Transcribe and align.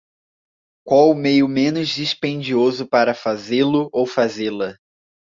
Qual 0.83 1.11
o 1.11 1.15
meio 1.15 1.47
menos 1.47 1.89
dispendioso 1.89 2.87
para 2.87 3.13
fazê-lo 3.13 3.87
ou 3.93 4.07
fazê-la? 4.07 4.75